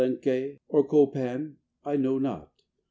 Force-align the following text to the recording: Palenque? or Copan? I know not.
Palenque? 0.03 0.57
or 0.67 0.87
Copan? 0.87 1.57
I 1.85 1.95
know 1.95 2.17
not. 2.17 2.49